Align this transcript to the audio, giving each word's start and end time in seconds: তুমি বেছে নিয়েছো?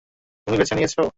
তুমি 0.47 0.57
বেছে 0.57 0.73
নিয়েছো? 0.75 1.01